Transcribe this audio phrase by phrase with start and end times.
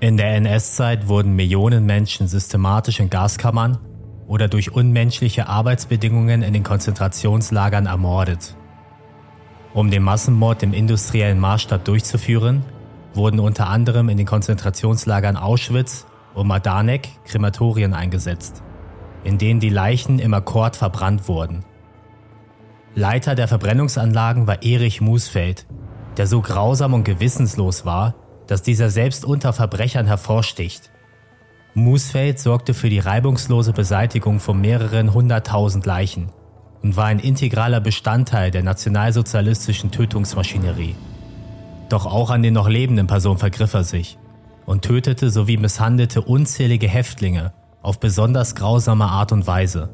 [0.00, 3.78] In der NS-Zeit wurden Millionen Menschen systematisch in Gaskammern
[4.28, 8.54] oder durch unmenschliche Arbeitsbedingungen in den Konzentrationslagern ermordet.
[9.74, 12.64] Um den Massenmord im industriellen Maßstab durchzuführen,
[13.12, 18.62] wurden unter anderem in den Konzentrationslagern Auschwitz und Majdanek Krematorien eingesetzt,
[19.24, 21.64] in denen die Leichen im Akkord verbrannt wurden.
[22.94, 25.66] Leiter der Verbrennungsanlagen war Erich Musfeld,
[26.16, 28.14] der so grausam und gewissenslos war,
[28.48, 30.90] dass dieser selbst unter Verbrechern hervorsticht.
[31.74, 36.30] Musfeld sorgte für die reibungslose Beseitigung von mehreren hunderttausend Leichen
[36.82, 40.96] und war ein integraler Bestandteil der nationalsozialistischen Tötungsmaschinerie.
[41.88, 44.18] Doch auch an den noch lebenden Personen vergriff er sich
[44.66, 49.90] und tötete sowie misshandelte unzählige Häftlinge auf besonders grausame Art und Weise.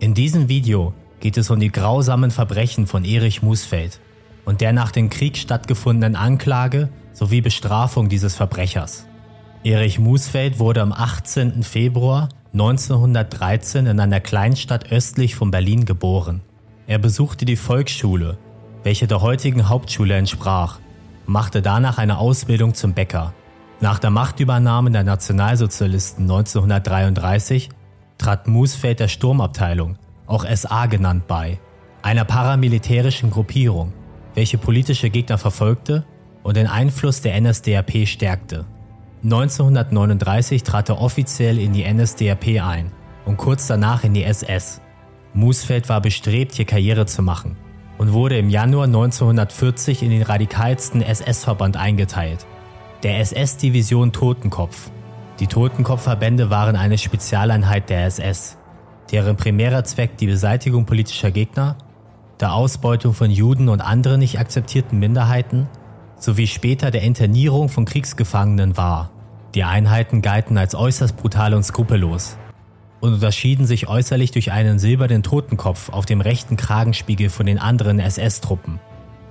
[0.00, 4.00] In diesem Video geht es um die grausamen Verbrechen von Erich Musfeld
[4.44, 9.06] und der nach dem Krieg stattgefundenen Anklage sowie Bestrafung dieses Verbrechers.
[9.62, 11.62] Erich Musfeld wurde am 18.
[11.62, 16.42] Februar 1913 in einer Kleinstadt östlich von Berlin geboren.
[16.86, 18.36] Er besuchte die Volksschule,
[18.82, 20.78] welche der heutigen Hauptschule entsprach,
[21.26, 23.32] machte danach eine Ausbildung zum Bäcker.
[23.80, 27.70] Nach der Machtübernahme der Nationalsozialisten 1933
[28.18, 31.58] trat Musfeld der Sturmabteilung, auch SA genannt, bei,
[32.02, 33.92] einer paramilitärischen Gruppierung,
[34.34, 36.04] welche politische Gegner verfolgte
[36.42, 38.66] und den Einfluss der NSDAP stärkte.
[39.22, 42.92] 1939 trat er offiziell in die NSDAP ein
[43.24, 44.80] und kurz danach in die SS.
[45.32, 47.56] Musfeld war bestrebt, hier Karriere zu machen
[47.98, 52.46] und wurde im Januar 1940 in den radikalsten SS-Verband eingeteilt,
[53.02, 54.90] der SS-Division Totenkopf.
[55.40, 58.58] Die Totenkopfverbände waren eine Spezialeinheit der SS,
[59.10, 61.76] deren primärer Zweck die Beseitigung politischer Gegner,
[62.40, 65.68] der Ausbeutung von Juden und anderen nicht akzeptierten Minderheiten
[66.18, 69.10] sowie später der Internierung von Kriegsgefangenen war.
[69.54, 72.36] Die Einheiten galten als äußerst brutal und skrupellos
[73.00, 77.98] und unterschieden sich äußerlich durch einen silbernen Totenkopf auf dem rechten Kragenspiegel von den anderen
[78.00, 78.80] SS-Truppen.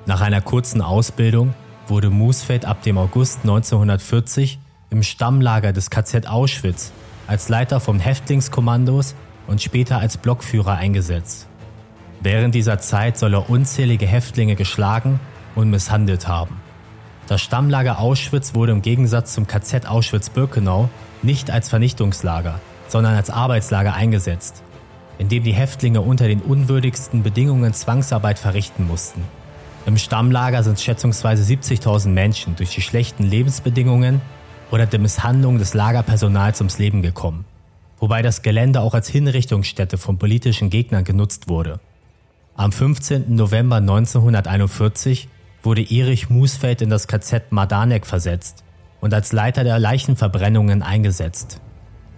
[0.05, 1.55] Nach einer kurzen Ausbildung
[1.87, 4.59] wurde Musfeld ab dem August 1940
[4.91, 6.91] im Stammlager des KZ Auschwitz
[7.25, 9.15] als Leiter von Häftlingskommandos
[9.47, 11.47] und später als Blockführer eingesetzt.
[12.23, 15.19] Während dieser Zeit soll er unzählige Häftlinge geschlagen
[15.55, 16.55] und misshandelt haben.
[17.27, 20.87] Das Stammlager Auschwitz wurde im Gegensatz zum KZ Auschwitz-Birkenau
[21.21, 24.63] nicht als Vernichtungslager, sondern als Arbeitslager eingesetzt,
[25.17, 29.21] in dem die Häftlinge unter den unwürdigsten Bedingungen Zwangsarbeit verrichten mussten.
[29.85, 34.21] Im Stammlager sind schätzungsweise 70.000 Menschen durch die schlechten Lebensbedingungen
[34.71, 37.43] oder der Misshandlung des Lagerpersonals ums Leben gekommen,
[37.99, 41.81] wobei das Gelände auch als Hinrichtungsstätte von politischen Gegnern genutzt wurde.
[42.55, 43.35] Am 15.
[43.35, 45.27] November 1941
[45.63, 48.63] wurde Erich Musfeld in das KZ Majdanek versetzt
[49.01, 51.59] und als Leiter der Leichenverbrennungen eingesetzt.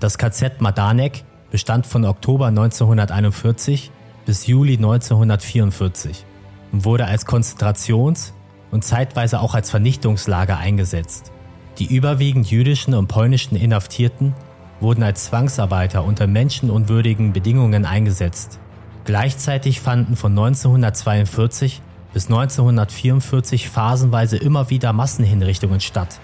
[0.01, 3.91] Das KZ Majdanek bestand von Oktober 1941
[4.25, 6.25] bis Juli 1944
[6.73, 8.33] und wurde als Konzentrations-
[8.71, 11.31] und zeitweise auch als Vernichtungslager eingesetzt.
[11.79, 14.33] Die überwiegend jüdischen und polnischen Inhaftierten
[14.81, 18.59] wurden als Zwangsarbeiter unter menschenunwürdigen Bedingungen eingesetzt.
[19.05, 26.19] Gleichzeitig fanden von 1942 bis 1944 phasenweise immer wieder Massenhinrichtungen statt,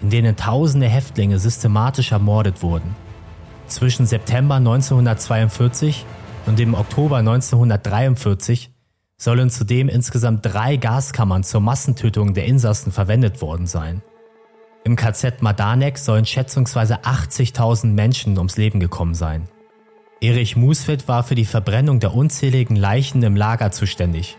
[0.00, 2.96] in denen tausende Häftlinge systematisch ermordet wurden.
[3.66, 6.06] Zwischen September 1942
[6.46, 8.70] und dem Oktober 1943
[9.18, 14.02] sollen zudem insgesamt drei Gaskammern zur Massentötung der Insassen verwendet worden sein.
[14.84, 19.48] Im KZ Majdanek sollen schätzungsweise 80.000 Menschen ums Leben gekommen sein.
[20.20, 24.36] Erich Musfeld war für die Verbrennung der unzähligen Leichen im Lager zuständig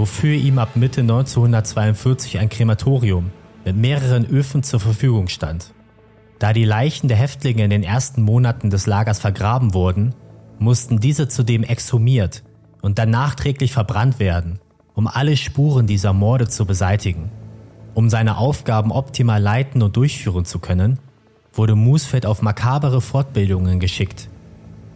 [0.00, 3.30] wofür ihm ab Mitte 1942 ein Krematorium
[3.66, 5.74] mit mehreren Öfen zur Verfügung stand.
[6.38, 10.14] Da die Leichen der Häftlinge in den ersten Monaten des Lagers vergraben wurden,
[10.58, 12.42] mussten diese zudem exhumiert
[12.80, 14.58] und dann nachträglich verbrannt werden,
[14.94, 17.30] um alle Spuren dieser Morde zu beseitigen.
[17.92, 20.98] Um seine Aufgaben optimal leiten und durchführen zu können,
[21.52, 24.30] wurde Musfeld auf makabere Fortbildungen geschickt.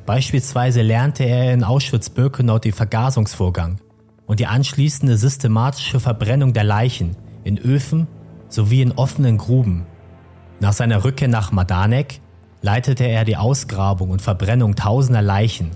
[0.06, 3.78] Beispielsweise lernte er in Auschwitz-Birkenau den Vergasungsvorgang
[4.26, 8.06] und die anschließende systematische Verbrennung der Leichen in Öfen
[8.48, 9.86] sowie in offenen Gruben.
[10.60, 12.20] Nach seiner Rückkehr nach Majdanek
[12.60, 15.70] leitete er die Ausgrabung und Verbrennung tausender Leichen,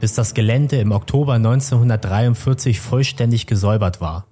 [0.00, 4.26] bis das Gelände im Oktober 1943 vollständig gesäubert war.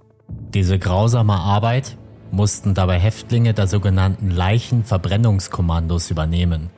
[0.54, 1.96] Diese grausame Arbeit
[2.30, 6.70] mussten dabei Häftlinge der sogenannten Leichenverbrennungskommandos übernehmen,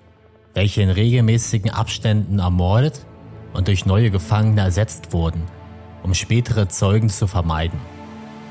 [0.59, 3.07] welche in regelmäßigen Abständen ermordet
[3.55, 5.45] und durch neue Gefangene ersetzt wurden
[6.03, 7.79] um spätere Zeugen zu vermeiden.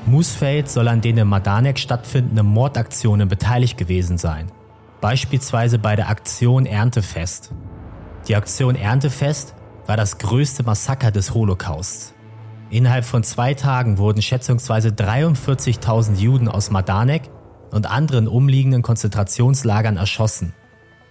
[0.06, 4.50] Musfeld soll an den in Madanek stattfindenden Mordaktionen beteiligt gewesen sein
[5.00, 7.52] Beispielsweise bei der Aktion Erntefest.
[8.26, 9.54] Die Aktion Erntefest
[9.86, 12.14] war das größte Massaker des Holocausts.
[12.70, 17.30] Innerhalb von zwei Tagen wurden schätzungsweise 43.000 Juden aus Madanek
[17.70, 20.52] und anderen umliegenden Konzentrationslagern erschossen.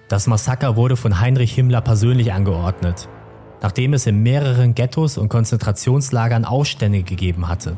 [0.07, 3.09] Das Massaker wurde von Heinrich Himmler persönlich angeordnet,
[3.61, 7.75] nachdem es in mehreren Ghettos und Konzentrationslagern Aufstände gegeben hatte.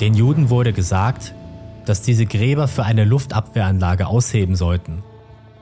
[0.00, 1.34] Den Juden wurde gesagt,
[1.84, 5.02] dass diese Gräber für eine Luftabwehranlage ausheben sollten.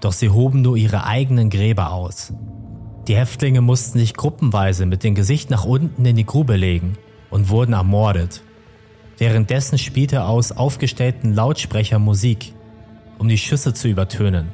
[0.00, 2.34] Doch sie hoben nur ihre eigenen Gräber aus.
[3.08, 6.98] Die Häftlinge mussten sich gruppenweise mit dem Gesicht nach unten in die Grube legen
[7.30, 8.42] und wurden ermordet.
[9.16, 12.52] Währenddessen spielte aus aufgestellten Lautsprechern Musik,
[13.18, 14.52] um die Schüsse zu übertönen.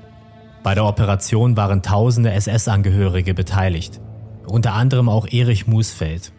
[0.63, 4.01] Bei der Operation waren tausende SS-Angehörige beteiligt,
[4.47, 6.33] unter anderem auch Erich Musfeld.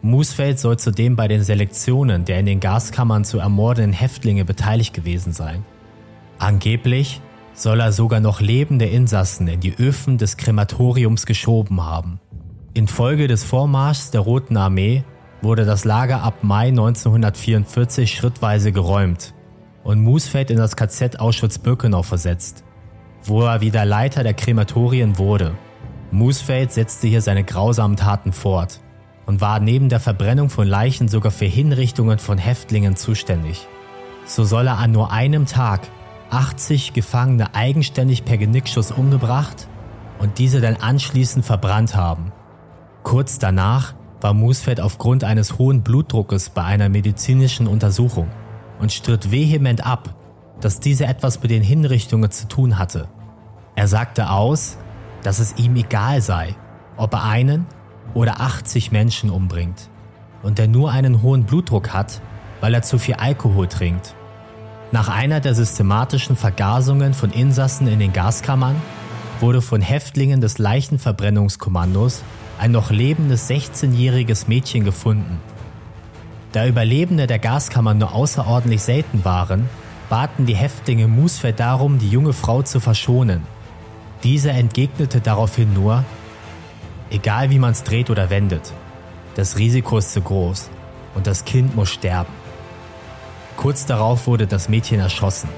[0.00, 5.34] Musfeld soll zudem bei den Selektionen der in den Gaskammern zu ermordenden Häftlinge beteiligt gewesen
[5.34, 5.64] sein.
[6.38, 7.20] Angeblich
[7.52, 12.20] soll er sogar noch lebende Insassen in die Öfen des Krematoriums geschoben haben.
[12.72, 15.04] Infolge des Vormarschs der Roten Armee
[15.42, 19.34] wurde das Lager ab Mai 1944 schrittweise geräumt
[19.84, 22.64] und Musfeld in das KZ Auschwitz-Birkenau versetzt,
[23.24, 25.56] wo er wieder Leiter der Krematorien wurde.
[26.10, 28.80] Musfeld setzte hier seine grausamen Taten fort
[29.26, 33.66] und war neben der Verbrennung von Leichen sogar für Hinrichtungen von Häftlingen zuständig.
[34.24, 35.88] So soll er an nur einem Tag
[36.30, 39.68] 80 Gefangene eigenständig per Genickschuss umgebracht
[40.18, 42.32] und diese dann anschließend verbrannt haben.
[43.02, 48.28] Kurz danach war Musfeld aufgrund eines hohen Blutdruckes bei einer medizinischen Untersuchung
[48.80, 50.14] und stritt vehement ab,
[50.60, 53.08] dass diese etwas mit den Hinrichtungen zu tun hatte.
[53.74, 54.78] Er sagte aus,
[55.22, 56.54] dass es ihm egal sei,
[56.96, 57.66] ob er einen
[58.14, 59.88] oder 80 Menschen umbringt
[60.42, 62.20] und er nur einen hohen Blutdruck hat,
[62.60, 64.14] weil er zu viel Alkohol trinkt.
[64.90, 68.76] Nach einer der systematischen Vergasungen von Insassen in den Gaskammern
[69.40, 72.22] wurde von Häftlingen des Leichenverbrennungskommandos
[72.58, 75.40] ein noch lebendes 16-jähriges Mädchen gefunden.
[76.52, 79.68] Da Überlebende der Gaskammern nur außerordentlich selten waren,
[80.08, 83.42] baten die Häftlinge Musfeld darum, die junge Frau zu verschonen.
[84.22, 86.04] Diese entgegnete daraufhin nur,
[87.10, 88.72] egal wie man es dreht oder wendet,
[89.34, 90.70] das Risiko ist zu groß
[91.14, 92.32] und das Kind muss sterben.
[93.56, 95.48] Kurz darauf wurde das Mädchen erschossen.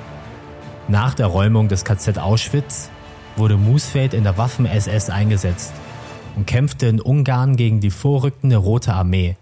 [0.89, 2.91] Nach der Räumung des KZ Auschwitz
[3.37, 5.73] wurde Musfeld in der Waffen-SS eingesetzt
[6.37, 9.37] und kämpfte in Ungarn gegen die vorrückende Rote Armee.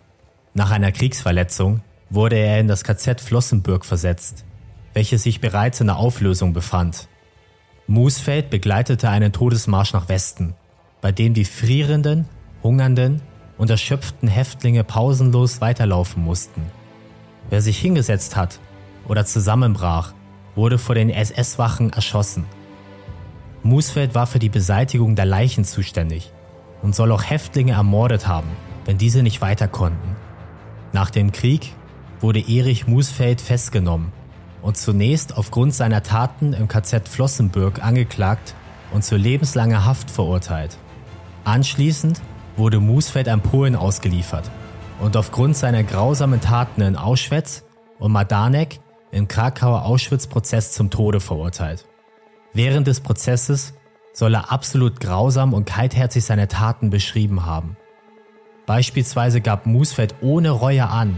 [0.55, 4.45] Nach einer Kriegsverletzung wurde er in das KZ Flossenbürg versetzt,
[4.99, 7.07] welches sich bereits in der Auflösung befand.
[7.87, 10.55] Musfeld begleitete einen Todesmarsch nach Westen,
[11.01, 12.25] bei dem die frierenden,
[12.65, 13.23] hungernden
[13.59, 16.63] und erschöpften Häftlinge pausenlos weiterlaufen mussten.
[17.49, 18.59] Wer sich hingesetzt hat
[19.07, 20.15] oder zusammenbrach,
[20.57, 22.47] wurde vor den SS-Wachen erschossen.
[23.63, 26.33] Musfeld war für die Beseitigung der Leichen zuständig
[26.83, 28.49] und soll auch Häftlinge ermordet haben,
[28.85, 30.17] wenn diese nicht weiter konnten.
[30.93, 31.73] Nach dem Krieg
[32.19, 34.18] wurde Erich Musfeld festgenommen
[34.69, 38.55] und zunächst aufgrund seiner Taten im KZ Flossenbürg angeklagt
[38.93, 40.77] und zu lebenslanger Haft verurteilt.
[41.45, 42.21] Anschließend
[42.59, 44.51] wurde Musfeld an Polen ausgeliefert
[45.01, 47.65] und aufgrund seiner grausamen Taten in Auschwitz
[47.99, 48.81] und Madanek
[49.11, 51.87] im Krakauer Auschwitz-Prozess zum Tode verurteilt.
[52.53, 53.73] Während des Prozesses
[54.13, 57.79] soll er absolut grausam und kaltherzig seine Taten beschrieben haben.
[58.67, 61.17] Beispielsweise gab Musfeld ohne Reue an,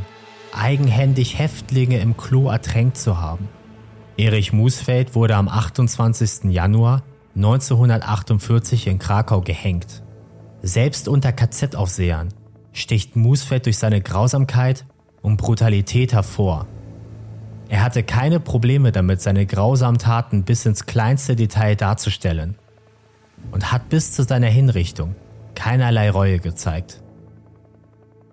[0.54, 3.48] eigenhändig Häftlinge im Klo ertränkt zu haben.
[4.16, 6.50] Erich Musfeld wurde am 28.
[6.50, 7.02] Januar
[7.36, 10.02] 1948 in Krakau gehängt.
[10.62, 12.28] Selbst unter KZ-Aufsehern
[12.72, 14.84] sticht Musfeld durch seine Grausamkeit
[15.22, 16.66] und Brutalität hervor.
[17.68, 22.56] Er hatte keine Probleme damit, seine grausamen Taten bis ins kleinste Detail darzustellen
[23.52, 25.14] und hat bis zu seiner Hinrichtung
[25.54, 27.00] keinerlei Reue gezeigt.